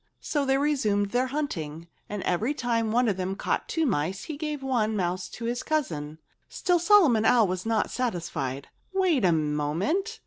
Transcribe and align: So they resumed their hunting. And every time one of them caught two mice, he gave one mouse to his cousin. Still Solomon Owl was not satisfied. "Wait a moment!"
So 0.19 0.45
they 0.45 0.57
resumed 0.57 1.11
their 1.11 1.27
hunting. 1.27 1.87
And 2.09 2.23
every 2.23 2.55
time 2.55 2.91
one 2.91 3.07
of 3.07 3.17
them 3.17 3.35
caught 3.35 3.69
two 3.69 3.85
mice, 3.85 4.23
he 4.23 4.35
gave 4.35 4.63
one 4.63 4.95
mouse 4.95 5.29
to 5.29 5.45
his 5.45 5.61
cousin. 5.61 6.17
Still 6.49 6.79
Solomon 6.79 7.23
Owl 7.23 7.45
was 7.47 7.67
not 7.67 7.91
satisfied. 7.91 8.69
"Wait 8.93 9.23
a 9.23 9.31
moment!" 9.31 10.19